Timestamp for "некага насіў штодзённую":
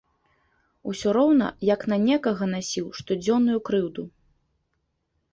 2.05-3.59